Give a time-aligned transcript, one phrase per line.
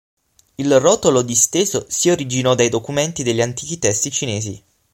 [0.57, 4.63] Il rotolo disteso si originò dai documenti degli antichi testi cinesi.